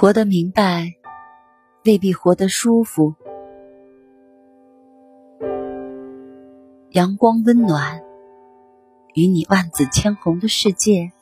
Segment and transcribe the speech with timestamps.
[0.00, 0.94] 活得明白，
[1.84, 3.14] 未必活得舒服。
[6.92, 8.00] 阳光温暖，
[9.12, 11.12] 与你万紫千红的世界。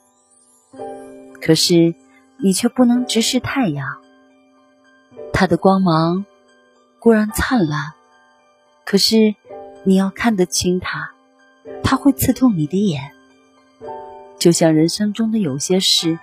[1.41, 1.93] 可是，
[2.37, 3.97] 你却不能直视太阳。
[5.33, 6.25] 它的光芒
[6.99, 7.91] 固然灿烂，
[8.85, 9.35] 可是
[9.83, 11.11] 你要看得清它，
[11.83, 13.11] 它会刺痛你的眼。
[14.37, 16.17] 就像人生中的有些事。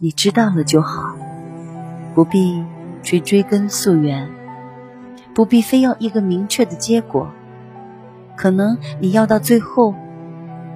[0.00, 1.16] 你知道了就好，
[2.14, 2.64] 不必
[3.02, 4.28] 去追根溯源，
[5.34, 7.32] 不必非要一个明确的结果。
[8.36, 9.96] 可能你要到最后，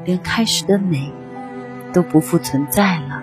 [0.04, 1.12] 连开始的美
[1.92, 3.22] 都不复存在了。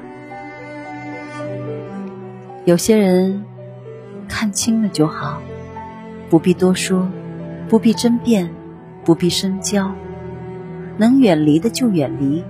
[2.64, 3.44] 有些人
[4.30, 5.42] 看清了就好，
[6.30, 7.10] 不必多说，
[7.68, 8.50] 不必争辩，
[9.04, 9.92] 不必深交。
[10.96, 12.42] 能远离的就远离，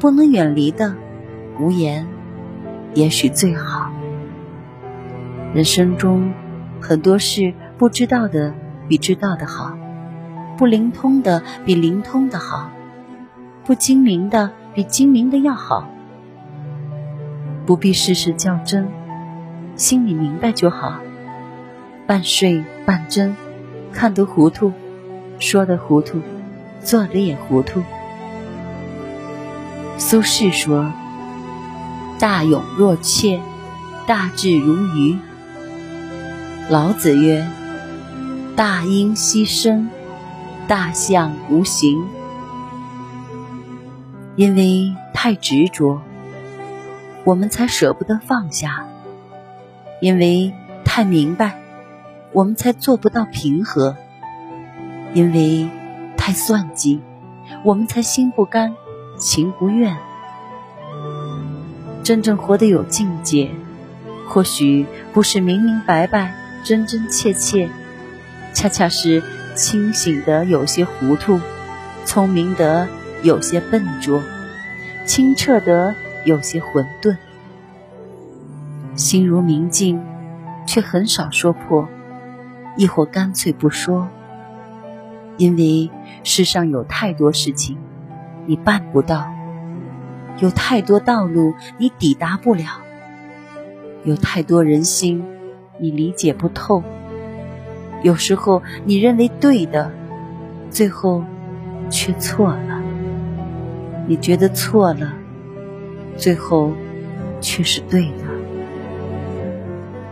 [0.00, 0.96] 不能远离的，
[1.60, 2.04] 无言。
[2.96, 3.92] 也许最好。
[5.52, 6.32] 人生中
[6.80, 8.54] 很多事不知道的
[8.88, 9.76] 比知道的好，
[10.56, 12.70] 不灵通的比灵通的好，
[13.66, 15.90] 不精明的比精明的要好。
[17.66, 18.88] 不必事事较真，
[19.74, 20.94] 心里明白就好。
[22.06, 23.36] 半睡半真，
[23.92, 24.72] 看得糊涂，
[25.38, 26.22] 说得糊涂，
[26.80, 27.82] 做得也糊涂。
[29.98, 30.90] 苏轼说。
[32.18, 33.40] 大勇若怯，
[34.06, 35.18] 大智如愚。
[36.70, 37.46] 老子曰
[38.56, 39.90] ：“大音希声，
[40.66, 42.06] 大象无形。”
[44.34, 46.00] 因为太执着，
[47.24, 48.70] 我们才舍不得放下；
[50.00, 51.60] 因为太明白，
[52.32, 53.94] 我们才做不到平和；
[55.12, 55.68] 因为
[56.16, 57.02] 太算计，
[57.62, 58.74] 我们才心不甘
[59.18, 59.98] 情不愿。
[62.06, 63.50] 真正活得有境界，
[64.28, 66.32] 或许不是明明白白、
[66.62, 67.68] 真真切切，
[68.54, 69.20] 恰恰是
[69.56, 71.40] 清醒的有些糊涂，
[72.04, 72.86] 聪明的
[73.24, 74.22] 有些笨拙，
[75.04, 77.16] 清澈的有些混沌。
[78.94, 80.00] 心如明镜，
[80.64, 81.88] 却很少说破，
[82.76, 84.06] 亦或干脆不说，
[85.38, 85.90] 因为
[86.22, 87.76] 世上有太多事情，
[88.46, 89.26] 你办不到。
[90.38, 92.82] 有太多道路你抵达不了，
[94.04, 95.24] 有太多人心
[95.78, 96.82] 你理解不透。
[98.02, 99.90] 有时候你认为对的，
[100.70, 101.24] 最后
[101.90, 102.82] 却错了；
[104.06, 105.12] 你觉得错了，
[106.16, 106.72] 最后
[107.40, 108.24] 却是对的。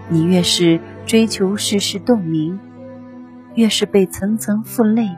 [0.09, 2.59] 你越是追求事事洞明，
[3.55, 5.11] 越是被层层负累，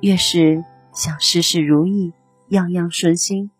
[0.00, 2.12] 越是想事事如意，
[2.48, 3.50] 样样顺心。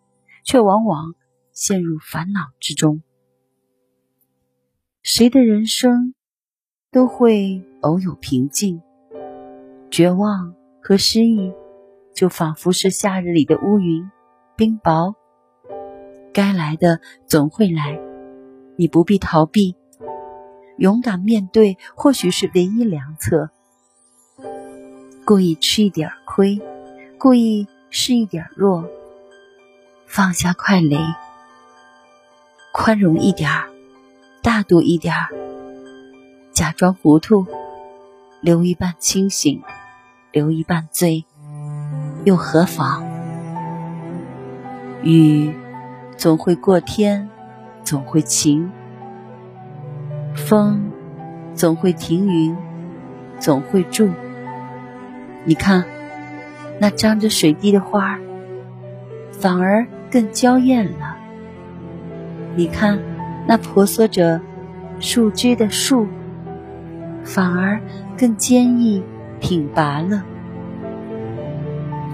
[0.48, 1.14] 却往往
[1.53, 3.03] 陷入烦恼之中。
[5.03, 6.14] 谁的人生
[6.91, 8.81] 都会偶有平静，
[9.91, 11.53] 绝望和失意
[12.14, 14.10] 就仿佛是夏日里的乌云，
[14.56, 15.14] 冰雹。
[16.32, 18.00] 该来的总会来，
[18.76, 19.76] 你不必逃避，
[20.78, 23.50] 勇敢面对或许是唯一良策。
[25.26, 26.59] 故意吃一点亏，
[27.19, 28.88] 故意示一点弱。
[30.19, 30.99] 放下快雷，
[32.73, 33.69] 宽容一点儿，
[34.43, 35.29] 大度一点儿，
[36.51, 37.47] 假装糊涂，
[38.41, 39.62] 留一半清醒，
[40.33, 41.25] 留一半醉，
[42.25, 43.07] 又何妨？
[45.05, 45.55] 雨
[46.17, 47.31] 总会过天，
[47.84, 48.69] 总会晴；
[50.34, 50.91] 风
[51.55, 52.57] 总会停云，
[53.39, 54.11] 总会住。
[55.45, 55.84] 你看，
[56.81, 58.21] 那张着水滴的花儿，
[59.31, 59.87] 反而。
[60.11, 61.17] 更娇艳了。
[62.57, 62.99] 你看，
[63.47, 64.41] 那婆娑着
[65.01, 66.07] 树枝的树，
[67.25, 67.81] 反而
[68.17, 69.03] 更坚毅
[69.41, 70.25] 挺拔了。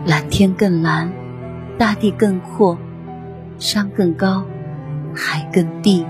[0.06, 1.10] 蓝天更蓝，
[1.78, 2.76] 大地更阔，
[3.58, 4.44] 山更高，
[5.14, 6.04] 海更低。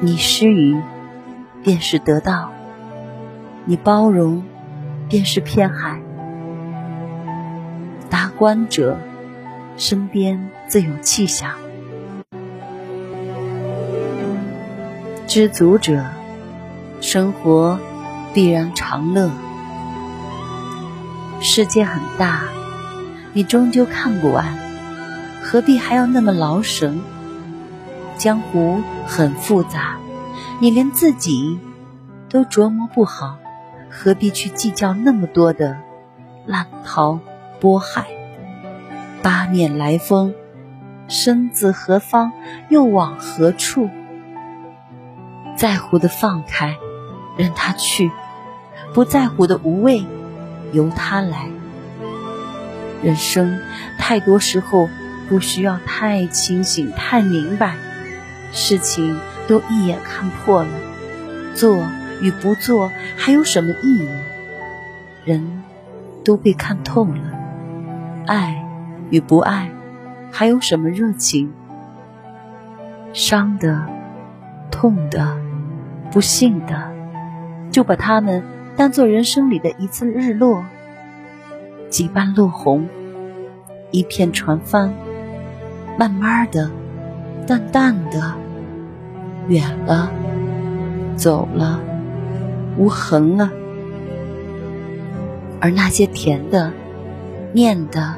[0.00, 0.80] 你施予，
[1.62, 2.50] 便是得到；
[3.64, 4.42] 你包容，
[5.08, 6.00] 便是偏海。
[8.10, 8.98] 达观者。
[9.78, 11.52] 身边自有气象，
[15.28, 16.04] 知足者，
[17.00, 17.78] 生活
[18.34, 19.30] 必然长乐。
[21.40, 22.42] 世界很大，
[23.32, 24.58] 你终究看不完，
[25.44, 27.00] 何必还要那么劳神？
[28.16, 29.98] 江湖很复杂，
[30.60, 31.56] 你连自己
[32.28, 33.38] 都琢磨不好，
[33.88, 35.78] 何必去计较那么多的
[36.46, 37.20] 浪涛
[37.60, 38.17] 波海？
[39.22, 40.34] 八面来风，
[41.08, 42.32] 身自何方，
[42.68, 43.88] 又往何处？
[45.56, 46.76] 在乎的放开，
[47.36, 48.10] 任他去；
[48.94, 50.04] 不在乎的无畏，
[50.72, 51.48] 由他来。
[53.02, 53.60] 人生
[53.98, 54.88] 太多时候
[55.28, 57.74] 不需要太清醒、太明白，
[58.52, 60.68] 事情都一眼看破了，
[61.54, 61.84] 做
[62.20, 64.08] 与不做还有什么意义？
[65.24, 65.62] 人
[66.24, 67.20] 都被看透了，
[68.26, 68.64] 爱
[69.10, 69.70] 与不爱
[70.30, 71.50] 还有什么热情？
[73.12, 73.86] 伤的、
[74.70, 75.36] 痛的、
[76.10, 76.90] 不幸的，
[77.70, 78.42] 就把它们
[78.76, 80.64] 当做人生里的一次日落。
[81.88, 82.86] 几瓣落红，
[83.90, 84.92] 一片船帆，
[85.98, 86.70] 慢慢的，
[87.46, 88.34] 淡淡的，
[89.48, 90.10] 远了，
[91.16, 91.80] 走了，
[92.76, 93.50] 无痕了。
[95.60, 96.70] 而那些甜的、
[97.52, 98.14] 念的、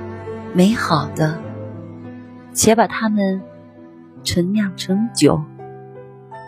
[0.53, 1.41] 美好的，
[2.53, 3.41] 且把它们
[4.25, 5.41] 陈酿成酒，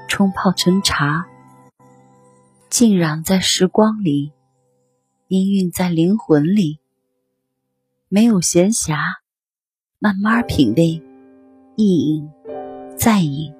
[0.08, 1.25] 冲泡成茶，
[2.69, 4.32] 浸染在时光里，
[5.28, 6.81] 氤氲在灵魂里。
[8.08, 8.99] 没有闲暇，
[10.00, 11.00] 慢慢品味，
[11.76, 12.28] 一饮
[12.96, 13.54] 再饮，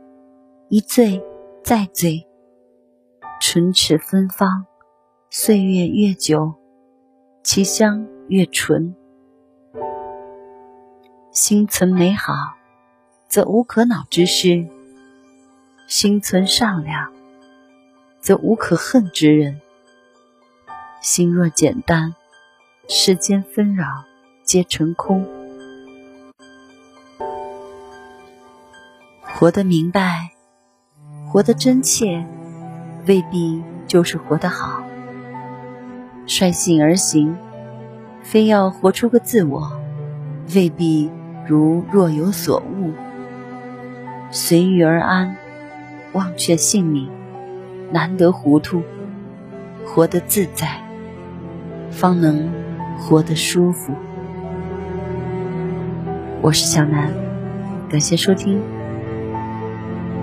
[0.68, 1.22] 一醉
[1.62, 2.26] 再醉。
[3.40, 4.66] 唇齿芬芳，
[5.30, 6.52] 岁月越久，
[7.44, 8.92] 其香越纯。
[11.32, 12.34] 心存美好，
[13.26, 14.69] 则无可恼之事；
[15.88, 17.11] 心存善良，
[18.20, 19.58] 则无可恨之人。
[21.00, 22.14] 心若简单，
[22.87, 24.05] 世间纷扰。
[24.44, 25.25] 皆成空。
[29.23, 30.32] 活得明白，
[31.31, 32.26] 活得真切，
[33.06, 34.82] 未必就是活得好。
[36.26, 37.38] 率性而行，
[38.20, 39.81] 非要活出个自我，
[40.55, 41.08] 未必
[41.46, 42.92] 如若有所悟。
[44.30, 45.36] 随遇而安，
[46.12, 47.08] 忘却性命，
[47.90, 48.82] 难得糊涂。
[49.84, 50.80] 活得自在，
[51.90, 52.48] 方能
[52.96, 53.92] 活得舒服。
[56.40, 57.12] 我是小南，
[57.90, 58.62] 感谢收听，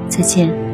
[0.07, 0.68] 再见。